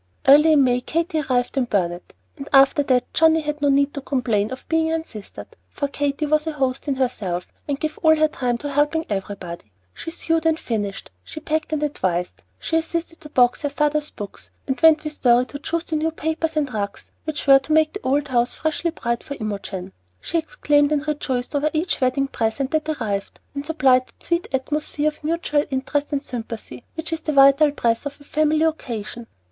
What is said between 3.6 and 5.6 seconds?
no need to complain of being unsistered,